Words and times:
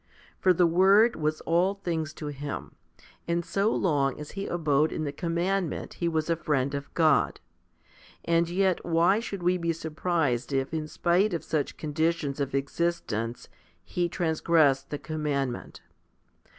For 0.39 0.51
the 0.51 0.65
Word 0.65 1.15
was 1.15 1.41
all 1.41 1.75
things 1.75 2.11
to 2.13 2.25
him, 2.29 2.73
and 3.27 3.45
so 3.45 3.71
long 3.71 4.19
as 4.19 4.31
he 4.31 4.47
abode 4.47 4.91
in 4.91 5.03
the 5.03 5.11
commandment 5.11 5.93
he 5.93 6.07
was 6.07 6.27
a 6.27 6.35
friend 6.35 6.73
of 6.73 6.91
God. 6.95 7.39
And 8.25 8.49
yet 8.49 8.83
why 8.83 9.19
should 9.19 9.43
we 9.43 9.59
be 9.59 9.73
surprised 9.73 10.51
if 10.53 10.73
in 10.73 10.87
spite 10.87 11.35
of 11.35 11.43
such 11.43 11.77
conditions 11.77 12.39
of 12.39 12.55
existence 12.55 13.47
he 13.85 14.09
transgressed 14.09 14.89
the 14.89 14.97
commandment 14.97 15.81